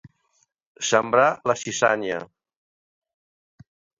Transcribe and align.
Sembrar 0.87 1.27
la 1.51 1.55
zitzània. 1.65 2.17